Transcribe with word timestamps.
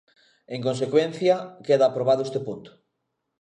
En 0.55 0.59
consecuencia, 0.67 1.35
queda 1.65 1.85
aprobado 1.87 2.21
este 2.27 2.39
punto. 2.47 2.69